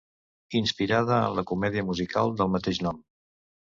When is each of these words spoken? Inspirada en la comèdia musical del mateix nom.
Inspirada 0.59 1.21
en 1.27 1.39
la 1.41 1.45
comèdia 1.53 1.87
musical 1.93 2.37
del 2.43 2.55
mateix 2.59 2.85
nom. 2.91 3.03